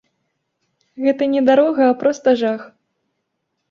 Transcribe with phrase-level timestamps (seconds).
[1.05, 2.61] Гэта не дарога, а проста жах.